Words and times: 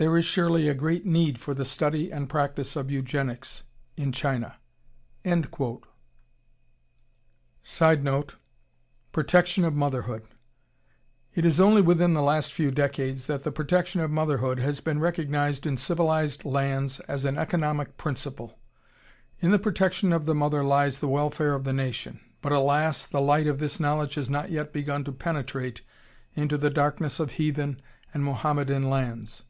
There 0.00 0.16
is 0.16 0.24
surely 0.24 0.68
a 0.68 0.74
great 0.74 1.04
need 1.04 1.40
for 1.40 1.54
the 1.54 1.64
study 1.64 2.12
and 2.12 2.28
practice 2.28 2.76
of 2.76 2.88
eugenics 2.88 3.64
in 3.96 4.12
China." 4.12 4.54
[Sidenote: 7.64 8.36
Protection 9.10 9.64
of 9.64 9.74
motherhood.] 9.74 10.22
It 11.34 11.44
is 11.44 11.58
only 11.58 11.82
within 11.82 12.14
the 12.14 12.22
last 12.22 12.52
few 12.52 12.70
decades 12.70 13.26
that 13.26 13.42
the 13.42 13.50
protection 13.50 14.00
of 14.00 14.12
motherhood 14.12 14.60
has 14.60 14.78
been 14.78 15.00
recognized 15.00 15.66
in 15.66 15.76
civilized 15.76 16.44
lands 16.44 17.00
as 17.08 17.24
an 17.24 17.36
economic 17.36 17.96
principle. 17.96 18.56
In 19.40 19.50
the 19.50 19.58
protection 19.58 20.12
of 20.12 20.26
the 20.26 20.34
mother 20.36 20.62
lies 20.62 21.00
the 21.00 21.08
welfare 21.08 21.54
of 21.54 21.64
the 21.64 21.72
nation. 21.72 22.20
But 22.40 22.52
alas! 22.52 23.04
the 23.04 23.20
light 23.20 23.48
of 23.48 23.58
this 23.58 23.80
knowledge 23.80 24.14
has 24.14 24.30
not 24.30 24.52
yet 24.52 24.72
begun 24.72 25.02
to 25.02 25.12
penetrate 25.12 25.80
into 26.34 26.56
the 26.56 26.70
darkness 26.70 27.18
of 27.18 27.32
heathen 27.32 27.82
and 28.14 28.22
Mohammedan 28.22 28.88
lands. 28.88 29.42